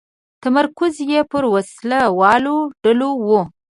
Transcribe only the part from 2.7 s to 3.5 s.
ډلو و.